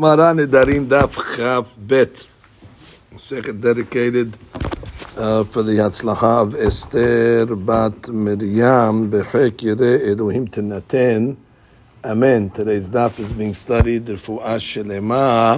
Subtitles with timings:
[0.00, 2.04] גמרא נדרים דף כ"ב,
[3.12, 4.58] מסכת דדיקטד uh,
[5.20, 11.32] אה, for the הצלחה of אסתר בת מרים בחק ירא אלוהים תנתן,
[12.10, 12.46] אמן.
[12.54, 15.56] today's דף is being studied רפואה שלמה.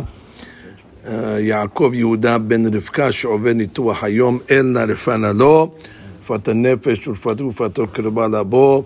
[1.07, 5.75] אה, יעקב יהודה בן רבקה שעובר ניתוח היום, אל נא רפנה לו,
[6.23, 8.82] רפואת הנפש ורפואת רפואתו קרבה לבוא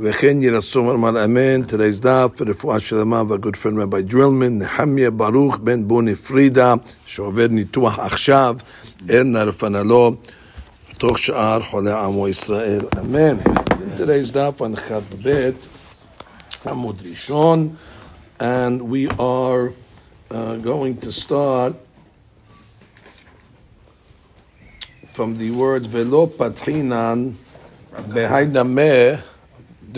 [0.00, 5.58] וכן יהי רצון אמר אמן, today's daf, רפואה שלמה והגוד friend רבי דרילמן, נחמיה ברוך
[5.58, 6.74] בן בוני פרידה,
[7.06, 8.56] שעובר ניתוח עכשיו,
[9.10, 10.14] אל נרפנה לו,
[10.98, 13.36] תוך שאר חולי עמו ישראל, אמן.
[13.96, 15.50] today's daf on כ"ב,
[16.66, 17.68] עמוד ראשון,
[18.40, 19.72] and we are
[20.30, 21.72] uh, going to start
[25.14, 27.30] from the words ולא פתחינן
[28.08, 29.14] בהיינמא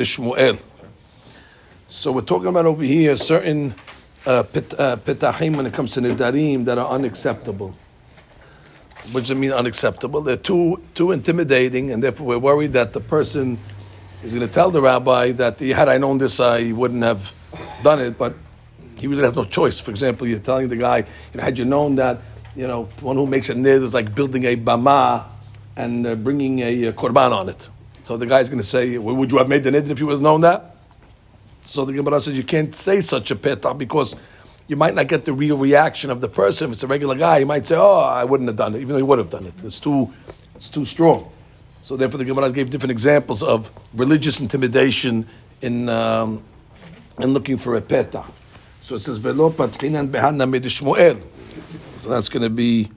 [0.03, 0.59] Shmuel.
[1.87, 3.73] So we're talking about over here certain
[4.25, 7.75] uh, pit, uh, pitahim when it comes to nidarim that are unacceptable.
[9.11, 10.21] What does it mean unacceptable?
[10.21, 13.59] They're too too intimidating, and therefore we're worried that the person
[14.23, 17.33] is going to tell the rabbi that had I known this, I wouldn't have
[17.83, 18.17] done it.
[18.17, 18.33] But
[18.99, 19.79] he really has no choice.
[19.79, 22.21] For example, you're telling the guy, you know, had you known that,
[22.55, 25.25] you know, one who makes a nid is like building a bama
[25.75, 27.69] and uh, bringing a korban on it.
[28.05, 30.11] So the guy's going to say, would you have made the nidr if you would
[30.11, 30.75] have known that?
[31.65, 34.15] So the Gemara says you can't say such a petah because
[34.67, 36.67] you might not get the real reaction of the person.
[36.67, 38.89] If it's a regular guy, he might say, oh, I wouldn't have done it, even
[38.89, 39.55] though he would have done it.
[39.63, 40.13] It's too,
[40.53, 41.31] it's too strong.
[41.81, 45.27] So therefore the Gemara gave different examples of religious intimidation
[45.63, 46.43] in, um,
[47.17, 48.29] in looking for a petah.
[48.81, 51.19] So it says, velo patchinan behanna midishmuel.
[52.03, 52.91] So that's going to be...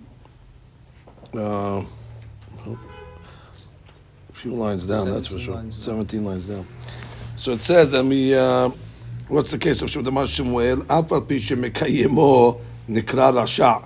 [1.33, 1.85] Uh,
[4.39, 5.57] few lines down, that's for sure.
[5.57, 6.65] lines 17 lines down.
[7.37, 8.71] So it says, and we, uh,
[9.27, 10.87] what's the case of Shemdamar Shemuel?
[10.89, 13.85] Alpha Pisha Mekayemo Nikra Rasha.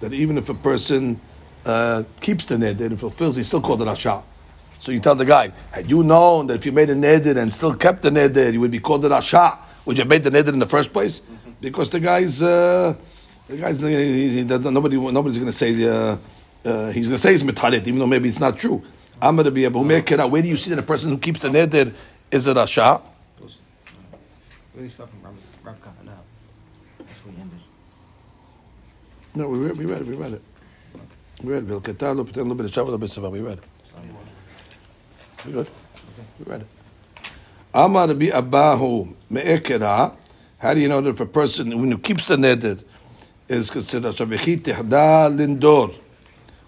[0.00, 1.20] That even if a person
[1.64, 4.22] uh, keeps the neder and fulfills, he's still called a Rasha.
[4.78, 7.52] So you tell the guy, had you known that if you made a neder and
[7.52, 10.30] still kept the neder, you would be called a Rasha, would you have made the
[10.30, 11.22] neder in the first place?
[11.60, 12.94] Because the guy's, uh,
[13.48, 16.16] the guy's, he, he, nobody, nobody's going to say, uh,
[16.64, 18.80] uh, he's going to say he's mitalit, even though maybe it's not true.
[19.20, 21.40] I'm going to be able to Where do you see that a person who keeps
[21.40, 21.94] the neder
[22.30, 23.00] is a rasha?
[23.40, 23.60] Those,
[24.74, 25.22] really stuff from
[25.62, 26.16] Rav, Kahana.
[26.98, 27.60] That's where he ended.
[29.34, 30.06] No, we read, we read it.
[30.06, 30.42] We read it.
[31.42, 31.68] We read it.
[31.68, 33.30] Vilkata lo p'ten lo b'neshava lo b'sava.
[33.30, 33.64] We read it.
[35.46, 35.68] We good.
[36.38, 36.66] We read it.
[37.72, 40.14] Amar bi abahu me'ekera.
[40.58, 42.82] How do you know that if a person when he keeps the neder
[43.48, 45.94] is considered shavichi tehda lindor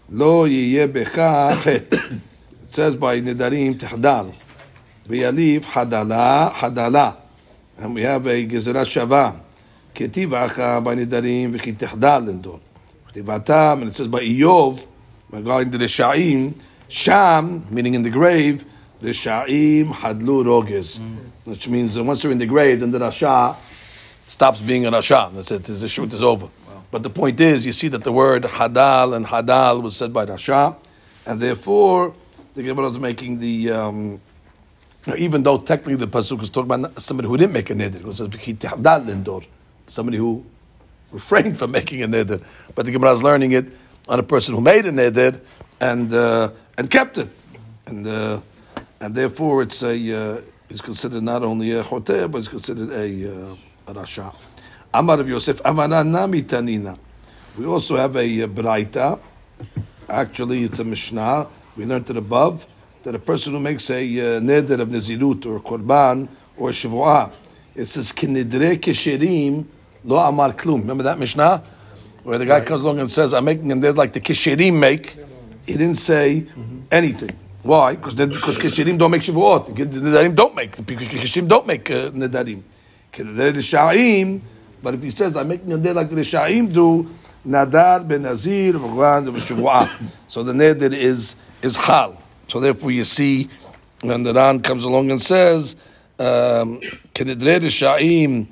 [0.08, 2.20] lo yiyeh becha.
[2.68, 3.80] It says by Nidarim
[5.08, 7.16] we V'yaliv Hadala Hadala.
[7.78, 9.40] And we have a Gezerah Shava.
[9.94, 12.60] Ketivacha by Nidarim V'chi Tihdal Endor.
[13.10, 14.86] Ketivatam, and it says by Iyov,
[15.30, 18.66] regarding the Risha'im, Sham, meaning in the grave,
[19.00, 21.00] the Risha'im Hadlu Roges.
[21.44, 23.56] Which means that once you're in the grave, then the Rasha
[24.26, 25.32] stops being a Rasha.
[25.32, 26.50] That's it, the shoot is over.
[26.90, 30.26] But the point is, you see that the word Hadal and Hadal was said by
[30.26, 30.76] Rasha,
[31.24, 32.14] and therefore
[32.58, 34.20] the Gemara is making the, um,
[35.16, 38.14] even though technically the pasuk is talking about somebody who didn't make a neder, it
[38.16, 39.46] says "V'ki tehdal lindor,"
[39.86, 40.44] somebody who
[41.12, 42.42] refrained from making a neder,
[42.74, 43.66] but the Gemara is learning it
[44.08, 45.40] on a person who made a neder
[45.80, 47.28] and uh, and kept it,
[47.86, 48.40] and uh,
[48.98, 53.52] and therefore it's a uh, is considered not only a choter but it's considered a,
[53.52, 53.54] uh,
[53.86, 54.34] a rasha.
[54.92, 56.98] Amar of Yosef Amana Nami Tanina.
[57.56, 59.20] We also have a, uh braita.
[60.08, 61.46] Actually, it's a mishnah.
[61.78, 62.66] We learned it above
[63.04, 67.30] that a person who makes a uh, neder of nezirut or korban or shvuah,
[67.72, 69.64] it says kinidre kesherim
[70.02, 70.80] lo amar klum.
[70.80, 71.62] Remember that mishnah
[72.24, 75.16] where the guy comes along and says, "I'm making a neder like the kesherim make."
[75.66, 76.46] He didn't say
[76.90, 77.30] anything.
[77.62, 77.94] Why?
[77.94, 79.66] Because because kesherim don't make shvuot.
[79.76, 80.72] The nedarim don't make.
[80.72, 82.60] The kesherim don't make uh, nedarim.
[83.12, 84.40] Kinidre sha'im.
[84.82, 87.08] But if he says, "I'm making a neder like the sha'im do,"
[87.46, 90.10] nadar ben nazir v'shvuah.
[90.26, 92.17] So the neder is is hal.
[92.47, 93.49] So therefore, you see
[94.01, 95.75] when the Ran comes along and says,
[96.19, 96.79] um,
[97.13, 98.47] "Kenedre sha'im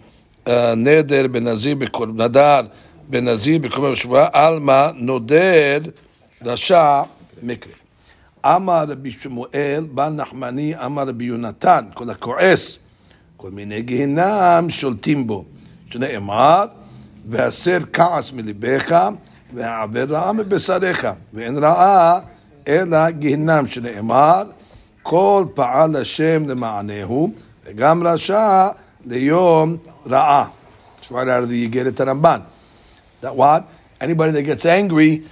[0.46, 2.72] neder ben nazir b'kol nadar
[3.10, 5.94] ben nazir b'kol shvuah alma noder
[6.42, 7.08] rasha
[7.42, 7.76] mikri."
[8.46, 12.80] אמר רבי שמואל, בא נחמני, אמר רבי יונתן, כל הכועס,
[13.38, 15.46] כל מיני גיהינם שולטים בו.
[15.90, 16.66] שנאמר,
[17.30, 19.10] והסר כעס מלבך,
[19.54, 22.20] והעבר רעה מבשריך, ואין רעה
[22.69, 24.43] אלא גיהינם שנאמר,
[25.03, 27.33] כל פעל השם למענהו,
[27.65, 28.69] וגם רשע
[29.07, 29.77] ליום
[30.07, 30.49] רעה.
[31.01, 32.43] It's right out of the Iggeret Ramban.
[33.21, 33.69] That what?
[34.01, 35.25] Anybody that gets angry,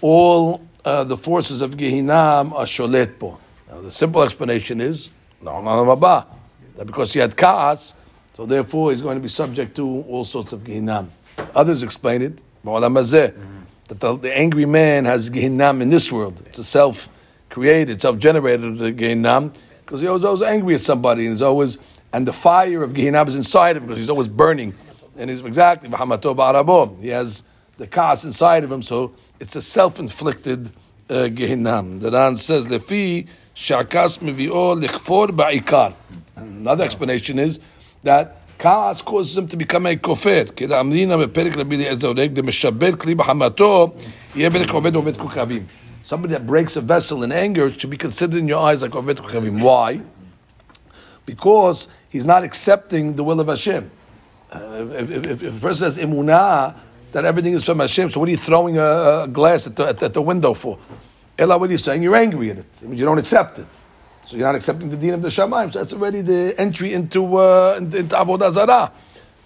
[0.00, 3.38] all uh, the forces of Gehinam are sholet po.
[3.68, 5.12] Now the simple explanation is,
[5.42, 7.94] that because he had kaas,
[8.32, 11.06] so therefore he's going to be subject to all sorts of Gehinam.
[11.54, 13.59] Others explain it, mm-hmm
[13.90, 16.40] that the, the angry man has Gehinam in this world.
[16.46, 21.76] It's a self-created, self-generated Gehinam, because he was always angry at somebody, and he's always,
[22.12, 24.74] and the fire of Gehinam is inside of him, because he's always burning.
[25.16, 27.42] And he's exactly, he has
[27.78, 30.68] the kaas inside of him, so it's a self-inflicted
[31.08, 32.00] uh, Gehinam.
[32.00, 33.26] The Ran says, Lefi
[33.56, 35.94] shakas mivio lichfor ba'ikar.
[36.36, 37.58] Another explanation is
[38.04, 40.52] that Kaas causes him to become a kofir.
[40.56, 43.88] כי לאמרינה בפרק רבי אליעזר הורג, למשבר כלי בחמתו,
[44.36, 45.62] יהיה ברך עובד עובד כוכבים.
[46.06, 49.18] Somebody that breaks a vessel in anger should be considered in your eyes like עובד
[49.20, 49.62] כוכבים.
[49.62, 50.00] Why?
[51.26, 53.90] Because he's not accepting the will of Hashem.
[54.52, 54.58] Uh,
[54.92, 56.74] if, if, if, a person has imunah,
[57.12, 59.86] that everything is from Hashem, so what are you throwing a, a glass at the,
[59.86, 60.78] at, at the window for?
[61.38, 62.02] Ella, what are you saying?
[62.02, 62.66] You're angry at it.
[62.82, 63.66] I mean, you don't accept it.
[64.30, 65.72] So you're not accepting the deen of the Shamayim.
[65.72, 68.92] So that's already the entry into uh, into, Avodah Zarah.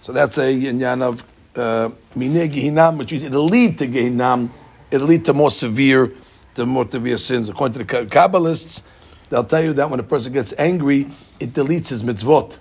[0.03, 1.23] So that's a inyan of
[1.55, 4.51] uh, Gehinam, which means it'll lead to Gehinam.
[4.91, 6.11] It'll lead to more severe,
[6.53, 7.49] to more severe sins.
[7.49, 8.83] According to the Kabbalists,
[9.31, 11.07] they'll tell you that when a person gets angry,
[11.39, 12.59] it deletes his mitzvot.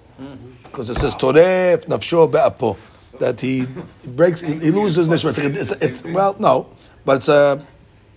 [0.62, 2.78] Because it says, Toref nafsho be'apo.
[3.18, 3.66] That he
[4.06, 5.44] breaks, he, he loses his nishma.
[5.44, 6.68] It's, it's, it's, well, no,
[7.04, 7.62] but it's, uh,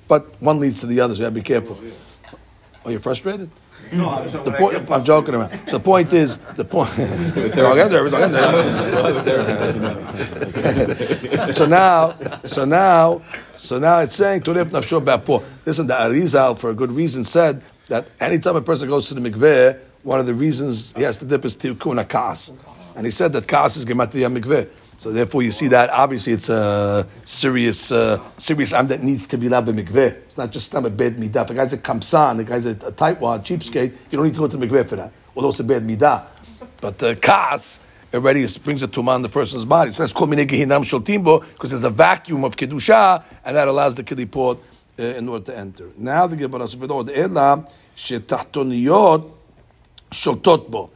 [0.08, 1.78] but one leads to the other, so you have to be careful.
[2.86, 3.52] Are you frustrated?
[3.92, 5.52] No, the point, I'm joking around.
[5.68, 6.90] So the point is, the point.
[11.56, 13.22] so now, so now,
[13.56, 18.62] so now it's saying Listen, the Arizal, for a good reason, said that anytime a
[18.62, 22.08] person goes to the mikveh, one of the reasons he has to dip is tikkun
[22.10, 22.52] kas,
[22.96, 24.68] and he said that kas is gematria mikveh.
[25.00, 29.38] So therefore, you see that obviously it's a serious, uh, serious am that needs to
[29.38, 30.14] be lab mikveh.
[30.14, 31.44] It's not just a bad midah.
[31.44, 34.40] If a guy's a kamsan, the guy's a, a tightwad, cheapskate, you don't need to
[34.40, 35.12] go to mikveh for that.
[35.36, 36.26] Although it's a bad midah,
[36.82, 37.80] but uh, kas
[38.12, 39.92] already brings a tumah on the person's body.
[39.92, 44.04] So that's called minegehinam sholtimbo because there's a vacuum of kedusha, and that allows the
[44.04, 44.60] kilipot
[44.98, 45.92] uh, in order to enter.
[45.96, 47.66] Now the Gemara says, "The ela
[47.96, 49.32] shetachtoniyot
[50.10, 50.90] sholtot bo."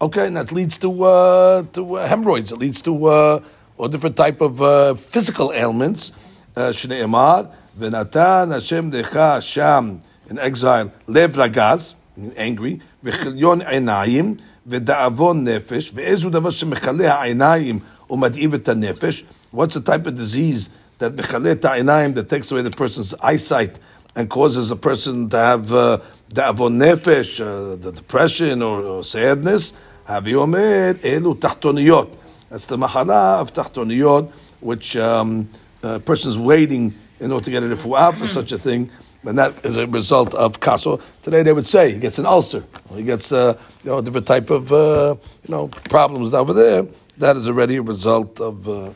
[0.00, 2.52] Okay, and that leads to uh, to uh, hemorrhoids.
[2.52, 3.40] It leads to uh,
[3.76, 6.12] or different type of uh, physical ailments.
[6.54, 10.00] Uh, Shneimar v'natan Hashem decha sham
[10.30, 11.96] in exile lev ragaz
[12.36, 19.24] angry v'chilyon einayim v'da'avon nefesh ve'ezu davar shemechaleh ha'einayim umad'iv et nefesh.
[19.50, 23.80] What's the type of disease that mechaleh ta'einayim that takes away the person's eyesight
[24.14, 25.98] and causes a person to have uh,
[26.32, 27.38] da'avon nefesh,
[27.82, 29.72] the depression or, or sadness?
[30.08, 32.16] Havi Omer, Elu Tachtoniyot.
[32.48, 35.50] That's the Mahala of Tachtoniyot, which um,
[35.82, 38.90] a person's waiting in order to get a refuah for such a thing,
[39.24, 40.98] and that is a result of kaso.
[41.22, 42.64] Today they would say he gets an ulcer,
[42.94, 45.14] he gets uh, you know a different type of uh,
[45.46, 46.86] you know problems over there.
[47.18, 48.92] That is already a result of uh.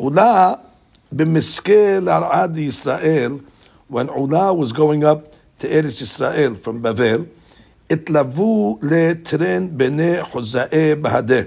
[0.00, 0.60] Ula
[1.14, 3.44] b'miskel arad Yisrael,
[3.86, 7.28] when Ula was going up to Eretz Yisrael from Bavel,
[7.89, 11.41] התלוו לטרן בני חוזאי בהדה.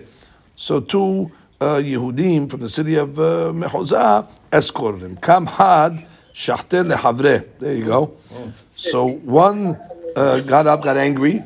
[0.57, 5.17] So two uh, Yehudim from the city of uh, Mehozah escorted him.
[5.17, 7.49] Kam had shahte lehavre.
[7.59, 8.13] There you go.
[8.77, 9.79] So one
[10.17, 11.43] uh, got up, got angry,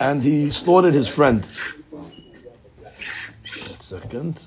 [0.00, 1.44] and he slaughtered his friend.
[1.90, 2.10] One
[3.80, 4.46] second.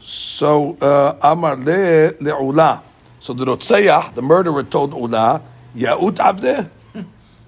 [0.00, 2.82] So uh, Amar le le'ula.
[3.20, 5.40] So the Rotseyah, the murderer, told Ula,
[5.76, 6.68] Ya'ut avdeh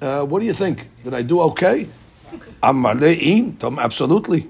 [0.02, 0.88] uh, what do you think?
[1.04, 1.88] Did I do okay?
[2.64, 4.48] Absolutely.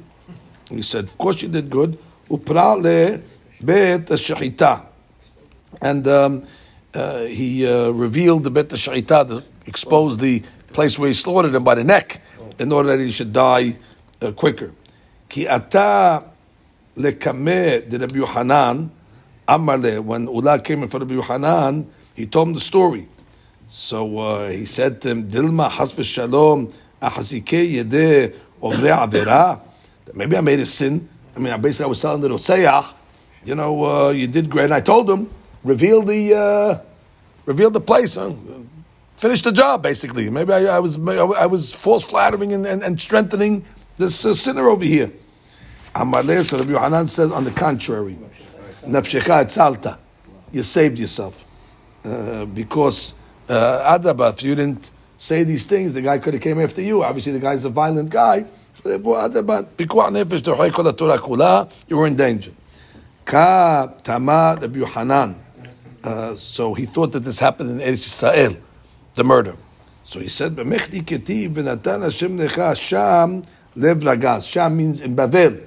[0.69, 1.97] He said, of course you did good.
[5.81, 6.43] And um,
[6.93, 11.63] uh, he uh, revealed the bet shahita, to expose the place where he slaughtered him
[11.63, 12.21] by the neck,
[12.59, 13.77] in order that he should die
[14.21, 14.71] uh, quicker.
[15.29, 16.23] Ki ata
[16.97, 18.91] lekameh de Rabbi Yohanan,
[19.47, 23.07] Amale, when Ula came in for Rabbi Yohanan, he told him the story.
[23.71, 28.33] So uh, he said to him, Dilma hasv shalom ahazike.
[30.15, 31.07] Maybe I made a sin.
[31.35, 32.93] I mean, basically I was telling the Roseyach,
[33.45, 34.65] you know, uh, you did great.
[34.65, 35.29] And I told him,
[35.63, 36.79] reveal the, uh,
[37.45, 38.15] reveal the place.
[38.15, 38.33] Huh?
[39.17, 40.31] Finish the job, basically.
[40.31, 43.63] Maybe I, I was I was false flattering and, and, and strengthening
[43.97, 45.11] this uh, sinner over here.
[45.93, 48.17] Amaleh, so Rabbi Yohanan says, on the contrary,
[48.81, 49.99] Nafshecha etzalta,
[50.51, 51.45] you saved yourself.
[52.03, 53.13] Uh, because
[53.49, 57.03] uh, Adraba, if you didn't say these things, the guy could have came after you.
[57.03, 58.45] Obviously, the guy's a violent guy,
[58.85, 58.97] you
[61.97, 62.51] were in danger.
[63.25, 65.35] Ka tama Rabbi Yohanan.
[66.01, 68.55] Uh, so he thought that this happened in Eretz Israel,
[69.15, 69.57] the murder.
[70.05, 73.43] So he said, "B'mechti ketiv v'natan Hashem necha sham
[73.75, 75.61] lev ragaz." Sham means in Bavel.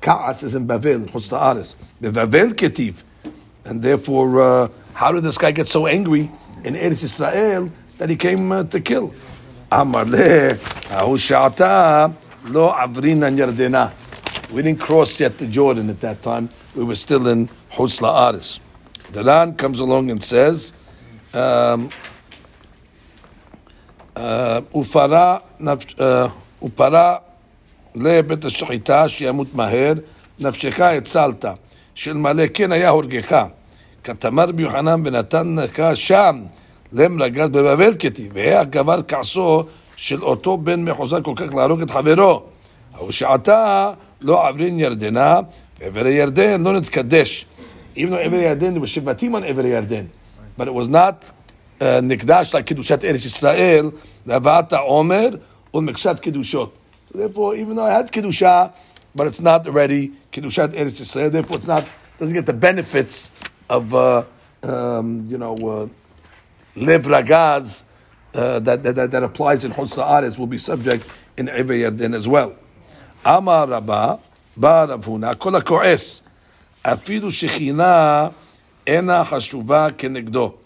[0.00, 1.74] Ka'as is in Bavel, in Chutz.
[2.02, 3.04] Bevavel ketiv.
[3.64, 6.30] And therefore, uh, how did this guy get so angry
[6.64, 9.12] in Eretz Israel that he came uh, to kill.
[9.70, 12.12] Amar Ahushata
[12.46, 13.92] lo avrinan yardena.
[14.52, 16.48] We didn't cross yet the Jordan at that time.
[16.74, 18.60] We were still in Chutz La'aretz.
[19.12, 20.72] Dalan comes along and says,
[21.32, 21.90] um,
[24.16, 25.42] uh, Ufara
[26.62, 27.20] Upara uh,
[27.94, 30.02] le bet shahita shiamut maher
[30.40, 31.58] nafshecha etzalta
[31.94, 33.52] shel malekin ayah urgecha.'"
[34.04, 36.42] כתמר ביוחנן ונתן לך שם,
[36.92, 39.64] למרגז בבבל כתיב, והיה גבר כעסו
[39.96, 42.42] של אותו בן מחוזק כל כך להרוג את חברו.
[42.94, 45.40] ההוא שעתה לא עברין ירדנה,
[45.80, 47.46] ועבר הירדן לא נתקדש.
[47.96, 50.04] Even though עבר הירדן, there was שבטים עבר הירדן,
[50.58, 51.32] but it
[51.80, 53.90] uh, נקדש קדושת ארץ ישראל,
[54.26, 55.28] להבאת העומר
[55.74, 56.72] ולמקשת קדושות.
[57.10, 58.70] So therefore, even though I had kedusha,
[59.14, 61.30] but it's not already kedushat eretz Yisrael.
[61.30, 61.84] Therefore, it's not
[62.18, 63.30] doesn't get the benefits
[63.68, 64.24] of uh,
[64.62, 65.88] um, you know uh,
[66.76, 67.84] ragaz
[68.34, 71.06] uh, that, that that applies in Chutz La'aretz will be subject
[71.36, 72.54] in Eve as well.
[73.24, 74.18] Amar Rabba
[74.56, 76.22] Ba Rav Huna Kol HaKo'es
[76.84, 78.32] Shechina
[78.86, 80.58] Ena Hashuva Kenegdo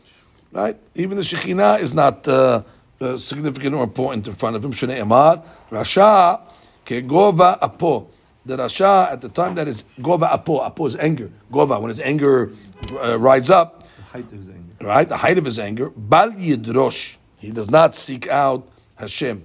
[0.51, 0.77] Right?
[0.95, 2.63] Even the Shekhinah is not uh,
[3.01, 4.73] uh, significant or important in front of him.
[4.73, 6.41] Shnei Amar, Rasha,
[6.87, 8.09] Kegova Apo.
[8.47, 11.31] The Rasha, at the time that is Gova Apo, Apo is anger.
[11.53, 12.51] Gova, when his anger
[12.93, 14.75] uh, rides up, the height of his anger.
[14.81, 19.45] right, the height of his anger, bal yidrosh, he does not seek out Hashem.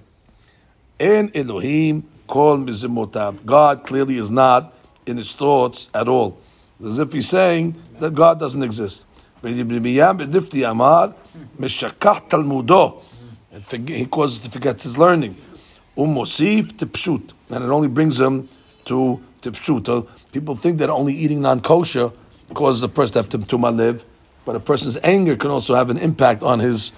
[0.98, 4.74] And Elohim called mizimotav, God clearly is not
[5.06, 6.38] in his thoughts at all.
[6.84, 9.04] As if he's saying that God doesn't exist.
[9.42, 9.56] And
[13.88, 15.36] he causes to forget his learning.
[15.96, 17.32] Umosif tipshut.
[17.50, 18.48] And it only brings him
[18.86, 20.08] to tipshut.
[20.32, 22.10] People think that only eating non kosher
[22.52, 24.04] causes a person to have tumtumah live,
[24.44, 26.92] but a person's anger can also have an impact on his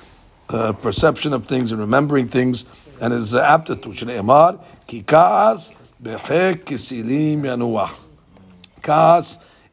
[0.49, 2.65] uh, perception of things and remembering things
[3.01, 3.95] and his uh, aptitude.
[3.95, 5.73] Shneimar ki kaas
[6.03, 8.03] behek kisilim yanuah.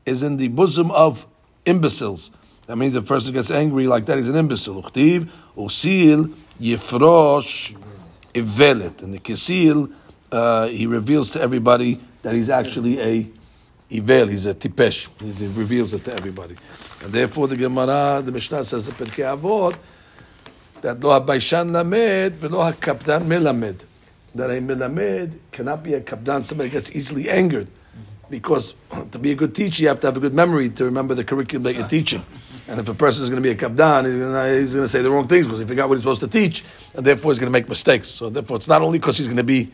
[0.05, 1.27] Is in the bosom of
[1.65, 2.31] imbeciles.
[2.65, 4.81] That means if a person gets angry like that, he's an imbecile.
[4.81, 7.77] Uchtiv usil yifrosh
[8.33, 9.03] ivelet.
[9.03, 9.93] And the kisil,
[10.31, 13.29] uh, he reveals to everybody that he's actually a
[13.93, 15.07] ivel, he's a tipesh.
[15.21, 16.55] He reveals it to everybody.
[17.03, 19.75] And therefore the Gemara, the Mishnah says, the Pirkei Avot,
[20.81, 23.81] that lo habayshan lamed velo hakapdan melamed.
[24.35, 27.67] That a melamed cannot be a kapdan, somebody gets easily angered.
[28.29, 28.75] Because
[29.11, 31.23] to be a good teacher, you have to have a good memory to remember the
[31.23, 32.25] curriculum that you're teaching.
[32.67, 34.85] And if a person is going to be a kapdan, he's going, to, he's going
[34.85, 36.63] to say the wrong things because he forgot what he's supposed to teach,
[36.95, 38.07] and therefore he's going to make mistakes.
[38.07, 39.71] So therefore, it's not only because he's going to be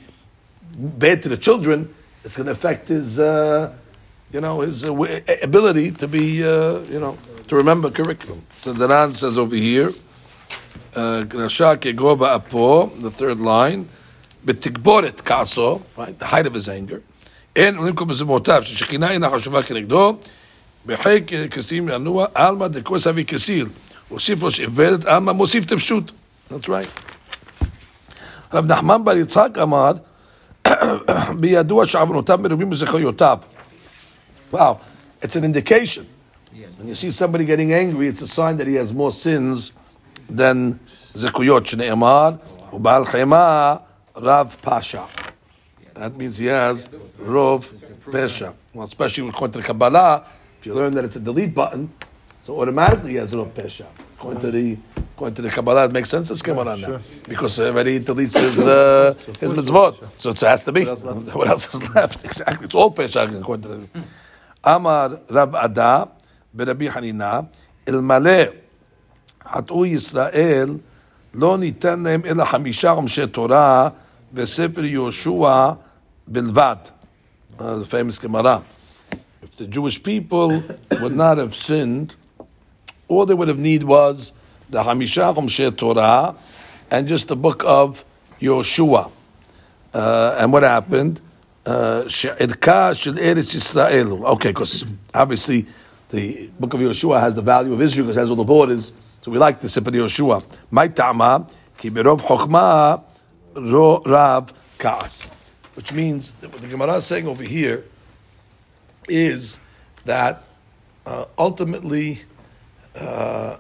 [0.75, 3.73] bad to the children, it's going to affect his, uh,
[4.32, 7.16] you know, his uh, w- ability to be, uh, you know,
[7.48, 8.42] to remember curriculum.
[8.62, 9.90] So the Ran says over here,
[10.96, 13.88] uh, Rasha kegoba apo, the third line,
[14.44, 17.02] betikboret kaso, right, the height of his anger.
[17.56, 20.16] אין עולים בזמותיו, ששכינה אינה חשובה כנגדו,
[20.86, 23.66] בחיק כסים ינוע, עלמא דקוס אבי כסיל.
[24.08, 26.10] הוסיף לו שאיבדת, עלמא מוסיף טיפשות.
[26.50, 27.00] That's right.
[28.52, 29.92] רב נחמן בר יצחק אמר,
[31.40, 33.38] בידוע שעוונותיו מרובים בזכויותיו.
[34.51, 34.79] Wow,
[35.21, 36.07] it's an indication.
[36.77, 39.71] When you see somebody getting angry, it's a sign that he has more sins
[40.29, 40.79] than
[41.13, 42.39] Zekuyot Shne'emar,
[42.71, 43.81] Ubal Chema,
[44.15, 45.07] Rav Pasha.
[45.93, 46.87] That means he has
[47.19, 47.65] Rov
[48.05, 48.53] Pesha.
[48.73, 50.25] Well, especially according to the Kabbalah,
[50.59, 51.91] if you learn that it's a delete button,
[52.41, 53.85] so automatically he has Rov Pesha.
[54.17, 54.77] According to the,
[55.15, 56.99] according to the Kabbalah, it makes sense it's Kabbalah now.
[57.27, 59.97] Because uh, everybody deletes his, uh, his mitzvot.
[60.17, 60.85] So it has to be.
[60.85, 62.25] What else is left?
[62.29, 62.65] Exactly.
[62.65, 64.03] It's all Pesha according to the.
[64.64, 66.04] Amar Rab Ada
[66.54, 67.40] ברבי חנינא,
[67.88, 68.30] אלמלא
[69.52, 70.76] חטאו ישראל,
[71.34, 73.88] לא ניתן להם אלא חמישה עומשי תורה
[74.32, 75.72] בספר יהושע
[76.26, 76.76] בלבד.
[77.58, 78.64] Uh, the famous Gemara.
[79.40, 80.60] If the Jewish people
[81.00, 82.16] would not have sinned,
[83.06, 84.32] all they would have need was
[84.70, 86.34] the Hamisha Chomshei Torah
[86.90, 88.04] and just the book of
[88.40, 89.08] Yoshua.
[89.92, 91.20] Uh, and what happened?
[94.25, 95.65] Okay, because obviously
[96.09, 98.93] the book of Yeshua has the value of Israel because it has all the borders.
[99.21, 100.43] So we like the Sefer Yeshua.
[100.71, 101.47] My Tama,
[101.77, 103.03] ki berov chokhmah
[103.55, 105.27] ro rav kaas.
[105.75, 107.85] which means that what the Gemara is saying over here
[109.07, 109.59] is
[110.05, 110.43] that
[111.05, 112.21] uh, ultimately.
[112.95, 113.57] Uh,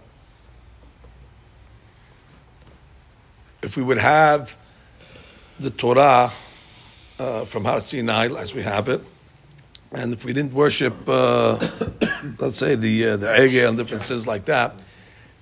[3.61, 4.57] if we would have
[5.59, 6.31] the Torah
[7.19, 9.01] uh, from Har Sinai as we have it,
[9.91, 11.57] and if we didn't worship, uh,
[12.39, 14.73] let's say the uh, the Egel and differences like that,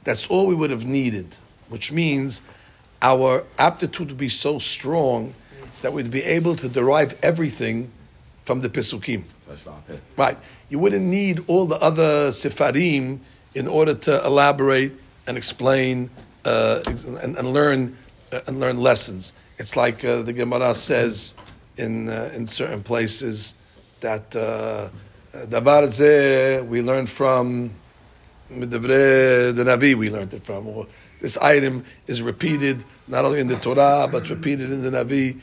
[0.03, 1.35] that's all we would have needed.
[1.69, 2.41] Which means
[3.01, 5.33] our aptitude would be so strong
[5.81, 7.91] that we'd be able to derive everything
[8.45, 9.23] from the Pesukim.
[10.17, 10.37] Right.
[10.69, 13.19] You wouldn't need all the other Sifarim
[13.53, 14.93] in order to elaborate
[15.27, 16.09] and explain
[16.45, 17.97] uh, and, and, learn
[18.31, 19.33] uh, and learn lessons.
[19.57, 21.35] It's like uh, the Gemara says
[21.77, 23.55] in uh, in certain places
[23.99, 24.89] that uh,
[25.49, 25.83] dabar
[26.67, 27.71] we learned from
[28.49, 30.67] the Navi we learned it from.
[30.67, 30.87] Or
[31.21, 35.39] this item is repeated not only in the Torah but repeated in the Navi.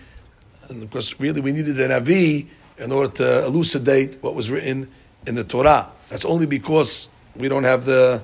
[0.68, 2.46] And of course, really, we needed the Navi
[2.78, 4.90] in order to elucidate what was written
[5.26, 5.90] in the Torah.
[6.08, 8.22] That's only because we don't have the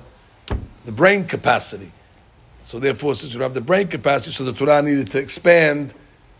[0.85, 1.91] the brain capacity.
[2.63, 5.93] So therefore, since we don't have the brain capacity, so the Torah needed to expand,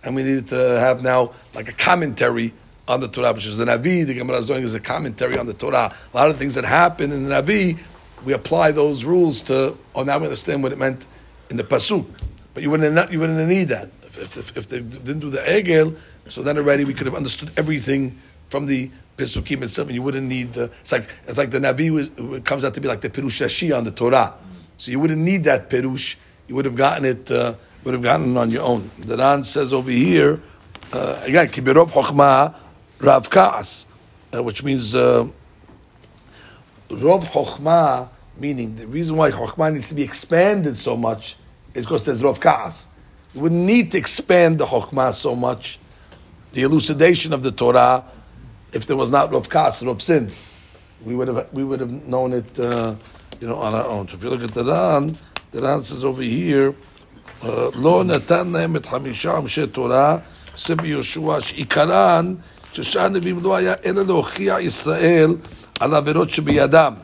[0.03, 2.53] and we needed to have now like a commentary
[2.88, 4.05] on the Torah, which is the Navi.
[4.05, 5.93] The Gemara is doing is a commentary on the Torah.
[6.13, 7.79] A lot of things that happen in the Navi,
[8.25, 9.77] we apply those rules to.
[9.96, 11.05] Oh, now we understand what it meant
[11.50, 12.05] in the pasuk.
[12.53, 15.98] But you wouldn't you wouldn't need that if, if, if, they didn't do the egel.
[16.27, 20.27] So then already we could have understood everything from the Pesukim itself, and you wouldn't
[20.27, 20.65] need the.
[20.81, 22.10] It's like it's like the Navi was,
[22.41, 24.34] comes out to be like the Rashi on the Torah.
[24.77, 26.15] So you wouldn't need that perush.
[26.48, 27.31] You would have gotten it.
[27.31, 28.89] Uh, would have gotten on your own.
[29.00, 30.41] The Ran says over here
[30.93, 32.53] uh, again, kibirov chokhmah
[33.00, 33.88] rav kaas,
[34.33, 35.25] uh, which means uh,
[36.89, 41.38] rov chokhmah, meaning the reason why chokhmah needs to be expanded so much
[41.73, 42.88] is because there's rov kaas.
[43.33, 45.79] You wouldn't need to expand the chokhmah so much,
[46.51, 48.03] the elucidation of the Torah,
[48.73, 50.47] if there was not rov kaas, rov sins.
[51.05, 52.59] We would have we would have known it.
[52.59, 52.95] Uh,
[53.39, 54.08] you know, on our own.
[54.08, 55.17] So if you look at the Ran,
[55.49, 56.75] the Ran says over here,
[57.74, 60.16] לא נתן להם את חמישה אנשי תורה,
[60.57, 62.35] סבי יהושע, שעיקרן,
[62.72, 65.35] ששאר הנביאים לא היה אלא להוכיח ישראל
[65.81, 66.94] על עבירות שבידם.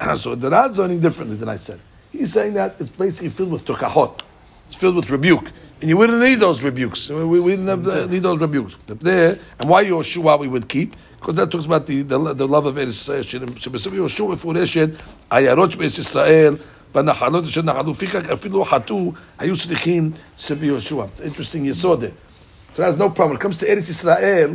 [0.00, 1.78] So the Ran is learning differently than I said.
[2.10, 4.22] He's saying that it's basically filled with tukahot.
[4.66, 5.52] It's filled with rebuke.
[5.80, 7.10] And you wouldn't need those rebukes.
[7.10, 8.76] We, we didn't have, need those rebukes.
[8.86, 10.96] There, and why Yoshua we would keep?
[11.20, 13.58] because that talks about the, the, the love of Eretz Yisrael.
[13.58, 14.88] שבסוף יהושע מפורשת,
[15.30, 16.56] עיירות שבארץ ישראל,
[16.94, 21.04] בנחלות אשר נחלו, לפיכך אפילו חטאו, היו צריכים סבי יהושע.
[21.16, 22.04] It's interesting יסוד.
[22.74, 23.30] So that's no problem.
[23.30, 24.52] When it comes to Eretz Yisrael,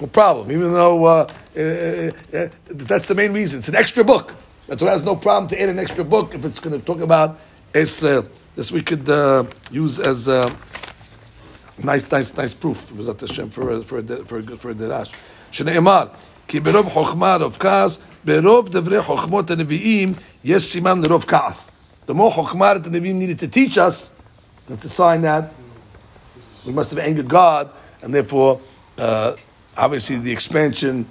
[0.00, 3.60] no problem, even though uh, uh, uh, that's the main reason.
[3.60, 4.34] It's an extra book.
[4.66, 7.00] That's why has no problem to add an extra book if it's going to talk
[7.00, 7.38] about
[7.72, 8.26] Israel.
[8.54, 10.52] This we could uh, use as uh,
[11.78, 15.10] nice, nice, nice proof for for for for for, for a derash.
[15.50, 16.06] שנאמר,
[16.48, 20.12] כי ברוב חוכמה רוב כעס, ברוב דברי חוכמות הנביאים
[20.43, 21.69] Yes, Siman the Rov Kaas.
[22.07, 24.13] The more Chokhmah the Nevi'im needed to teach us,
[24.67, 25.53] that's a sign that
[26.65, 28.59] we must have angered God, and therefore,
[28.97, 29.35] uh,
[29.77, 31.07] obviously, the expansion.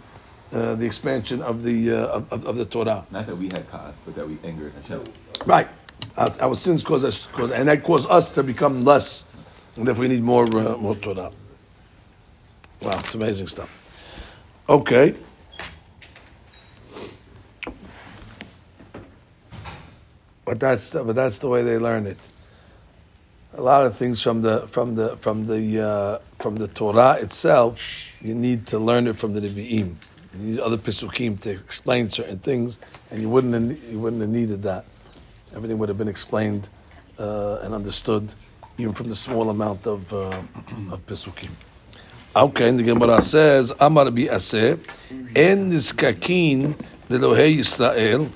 [0.52, 3.06] Uh, the expansion of the uh, of, of, the Torah.
[3.12, 5.04] Not that we had cause, but that we angered Hashem.
[5.46, 5.68] Right,
[6.16, 9.26] our, our sins caused us, and that caused us to become less,
[9.76, 11.30] and therefore we need more uh, more Torah.
[12.82, 13.70] Wow, it's amazing stuff.
[14.68, 15.14] Okay.
[20.50, 22.18] But that's but that's the way they learn it.
[23.54, 27.78] A lot of things from the from the from the uh, from the Torah itself,
[28.20, 29.94] you need to learn it from the Nevi'im.
[30.34, 32.80] You need other pesukim to explain certain things,
[33.12, 34.86] and you wouldn't have, you wouldn't have needed that.
[35.54, 36.68] Everything would have been explained
[37.16, 38.34] uh, and understood,
[38.76, 40.42] even from the small amount of uh,
[40.90, 41.30] of.
[42.34, 44.80] Okay, and the Gemara says, "Amar bi aseh
[45.36, 46.74] en niskakin
[47.08, 48.28] lelohe Yisrael."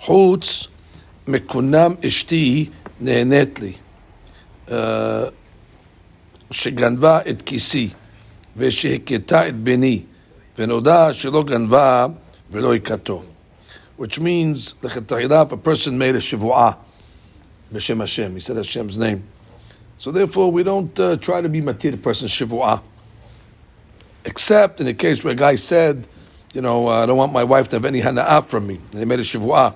[0.00, 0.66] חוץ
[1.26, 2.68] מקונם אשתי
[3.00, 3.72] נהנית לי,
[6.50, 7.88] שגנבה את כיסי
[8.56, 10.02] ושהכתה את בני,
[10.58, 12.06] ונודע שלא גנבה
[12.50, 13.22] ולא הכתו.
[13.98, 16.70] Which means, לכתחילה, if a person made a שבועה
[17.72, 19.22] בשם Hashem, he said Hashem's name,
[19.98, 22.82] so therefore, we don't uh, try to be matir person shivua,
[24.24, 26.06] except in the case where a guy said,
[26.52, 28.80] you know, uh, I don't want my wife to have any hana'ah from me.
[28.92, 29.74] And they made a shivua.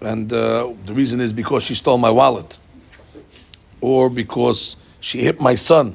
[0.00, 2.58] And uh, the reason is because she stole my wallet.
[3.80, 5.94] Or because she hit my son.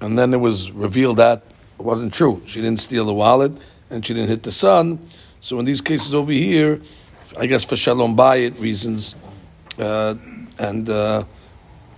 [0.00, 1.42] And then it was revealed that
[1.78, 2.42] it wasn't true.
[2.46, 3.52] She didn't steal the wallet
[3.90, 4.98] and she didn't hit the son.
[5.40, 6.80] So in these cases over here,
[7.38, 9.16] I guess for shalom bayit reasons,
[9.78, 10.14] uh,
[10.58, 11.24] and uh,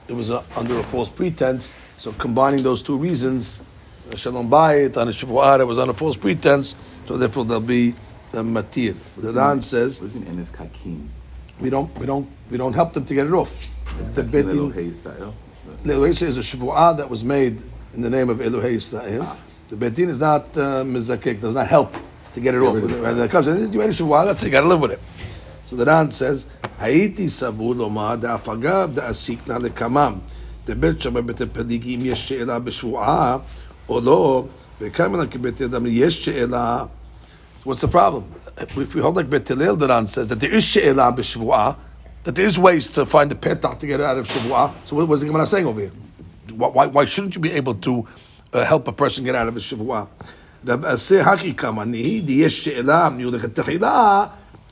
[0.08, 3.58] it was uh, under a false pretense, So combining those two reasons,
[4.14, 6.74] shalom bayit and a shavuah that was under false pretense,
[7.06, 7.94] so therefore there'll be
[8.32, 8.96] the matir.
[9.16, 10.00] The Ran says
[11.60, 13.54] we don't we don't we don't help them to get it off.
[14.14, 14.72] The betin
[15.84, 17.62] Elohei is a shvuah that was made
[17.94, 19.22] in the name of Elohei Israel.
[19.22, 19.36] Ah.
[19.68, 21.94] The betin is not uh, does not help
[22.34, 22.76] to get it get off.
[22.76, 23.00] It.
[23.00, 24.46] When it comes, you made a shvuah, that's it.
[24.46, 25.00] You got to live with it.
[25.66, 26.46] So the Ran says,
[26.78, 30.20] "Haiti savur lomar de'afagav de'asikna lekamam."
[30.64, 33.42] The bet shema bet pedigim yesh she'ela b'shvuah,
[33.88, 36.90] or lo, v'kamen kibet yadam yesh she'ela
[37.63, 38.33] What's the problem?
[38.57, 41.75] If we hold like Bet Hillel, the Ran says that there is she'elah b'shvuah,
[42.23, 44.71] that there is ways to find the petach to get it out of shvuah.
[44.85, 45.91] So what was the Gemara saying over here?
[46.51, 48.07] Why, why, why shouldn't you be able to
[48.53, 50.07] uh, help a person get out of a shvuah?
[50.67, 54.25] רב עשה הכי כמני, יש שאלה, מיולכת תחילה,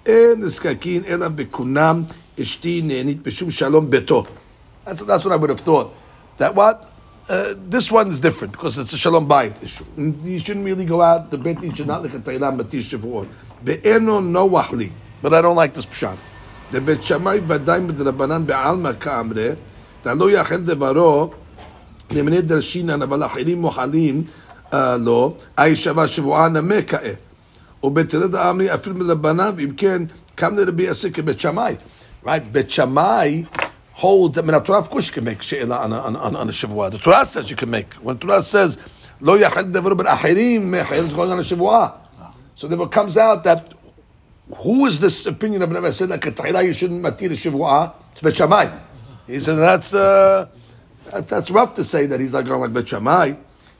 [0.06, 2.04] אין נזקקין אלא בכונם
[2.42, 4.24] אשתי נהנית בשום שלום ביתו.
[4.86, 5.94] That's, that's what I would have thought.
[6.38, 6.89] That what?
[7.30, 9.86] Uh, this one is different because it's a shalom bayit issue.
[9.98, 11.32] And You shouldn't really go out.
[11.32, 13.28] The bet din should not look at Tailam Matish Shavuot.
[13.64, 14.92] Be'eno no wahli.
[15.22, 16.18] But I don't like this pshat.
[16.72, 19.58] The bet shamay vaday midrabanan be'alma ka'amre.
[20.04, 21.34] Da lo yachel devaro.
[22.12, 24.24] למני דרשינן, אבל אחרים מוחלים
[24.74, 27.14] אה, לו, אי שווה שבועה נמה כאה.
[27.84, 30.04] ובתלד האמרי אפילו מלבניו, אם כן,
[30.36, 31.76] קם לרבי יוסי כבית שמאי.
[32.26, 32.30] Right?
[32.52, 33.44] בית שמאי
[34.00, 36.38] holds, I mean, the Torah of course you can make שאלה on a, on, a-
[36.40, 36.92] on a שבועה.
[36.92, 37.94] The Torah says you can make.
[38.02, 38.78] When the Torah says,
[39.22, 41.90] לא יחל דברו בין אחרים, מחייל is going on a שבועה.
[42.56, 43.74] So therefore it comes out that
[44.58, 47.90] who is this opinion of Rabbi said that כתחילה you shouldn't matir a שבועה?
[48.16, 48.68] It's בית שמאי.
[49.28, 50.46] He said that's, uh,
[51.12, 53.34] that, that's rough to say that he's not going like בית שמאי.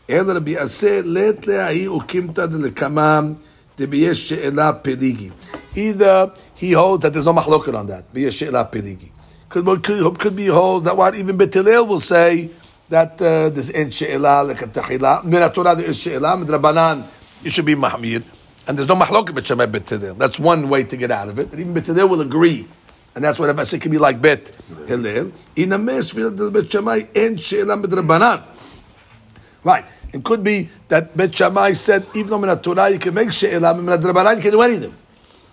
[0.10, 3.34] אלא רבי עשה לית להאי וקימתא דלקמם
[3.78, 5.30] דביש שאלה פליגי.
[5.76, 6.30] Either
[6.62, 9.10] he holds that there's no machloket on that, ביש שאלה פליגי.
[9.51, 12.51] Could, could, could be hold that what even Bet Hillel will say
[12.89, 15.25] that uh, there's in she'ela lekatachila.
[15.25, 16.37] Min Torah there is she'ela.
[16.37, 17.05] Midrabanan
[17.43, 18.23] you should be mahmir,
[18.69, 20.15] and there's no mahloket Bet Shammai Bet Hillel.
[20.15, 21.51] That's one way to get out of it.
[21.51, 22.69] And even Bet Hillel will agree,
[23.17, 24.53] and that's what Rabbi said can be like Bet
[24.87, 25.33] Hillel.
[25.57, 28.45] In a mesh Bet Shammai in she'ela midrabanan.
[29.65, 29.85] Right.
[30.13, 33.75] It could be that Bet Shammai said even though min Torah you can make she'ela,
[33.75, 34.95] min Drabanan you can do anything.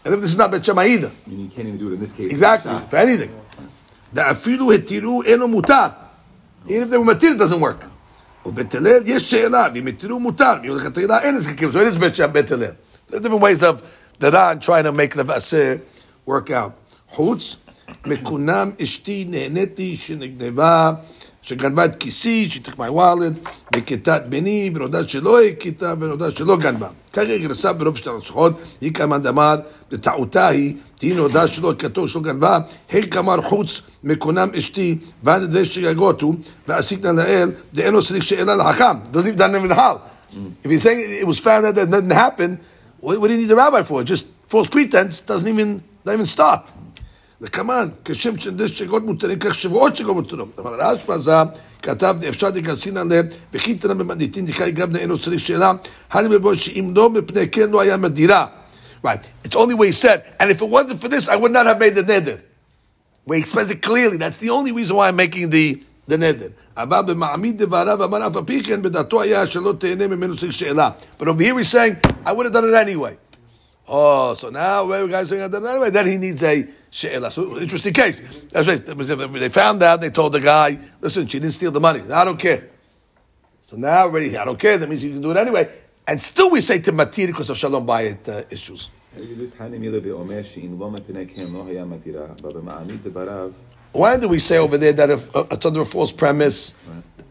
[0.06, 1.12] And if this is not Bet Shammai either.
[1.26, 2.32] You can't even do it in this case.
[2.32, 3.34] Exactly, for anything.
[4.14, 5.94] The Afidu hetiru eno mutar.
[6.66, 7.84] Even if the matir doesn't work.
[8.46, 11.74] Bet Hillel yes she'ela v'metiru mutar v'yulechatayla enes kikim.
[11.74, 12.16] So it is bet
[12.48, 12.76] Hillel.
[13.08, 13.82] There are different ways of
[14.20, 15.82] the Ran trying to make the vaser
[16.26, 16.74] work out.
[17.14, 17.58] Chutz
[18.04, 21.04] mekunam ishti neheneti shenegneva
[21.44, 23.34] sheganvat kisi she took my wallet
[23.74, 26.94] v'ketat beni v'rodat shelo ekita v'rodat shelo ganva.
[27.12, 30.87] Kari gresa v'rob shtar tzchot yikam adamar v'ta'utahi v'rodat.
[31.03, 32.59] נודע שלא הכתו שלא גנבה,
[32.91, 36.33] הן כמר חוץ מקונם אשתי, ועד ידי שגגותו,
[36.69, 38.97] ועשית לאל, דאינו צריך שאלה לחכם.
[39.13, 40.01] doesn't even even hal.
[40.65, 42.59] If he's saying it was found that that didn't happen,
[43.01, 44.03] what, what do you need the rabbi for?
[44.03, 46.71] Just false pretense doesn't even, doesn't even start.
[47.43, 50.47] וכמובן, כשם שדש שגות מותרים, כך שבועות שגות מותרים.
[50.59, 51.33] אבל רשב"א זה
[51.83, 55.73] כתב, אפשר דקסין עליהם, וכי תנא במדיטין דקאי גם אינו צריך שאלה,
[56.13, 58.47] הני בבוא שאם לא מפני כן לא היה מדירה.
[59.08, 59.26] Right.
[59.46, 61.80] It's only way he said, and if it wasn't for this, I would not have
[61.80, 62.42] made the neder.
[63.26, 64.18] We express it clearly.
[64.18, 66.52] That's the only reason why I'm making the the neder.
[71.18, 73.18] But over here he's saying, I would have done it anyway.
[73.88, 75.90] Oh, so now where guys saying I did it anyway?
[75.90, 77.32] Then he needs a she'ela.
[77.32, 78.22] So interesting case.
[78.52, 78.86] That's right.
[78.86, 80.02] They found out.
[80.02, 82.02] They told the guy, listen, she didn't steal the money.
[82.12, 82.72] I don't care.
[83.62, 84.78] So now already, I don't care.
[84.78, 85.70] That means you can do it anyway.
[86.06, 90.00] And still we say to matir because of shalom bayit uh, issues this hani mila
[90.00, 93.54] ve'omer she'in lo mepnei kem lo haya matira, but b'ma'amid debarav,
[93.94, 96.74] Why do we say over there that if uh, it's under a false premise?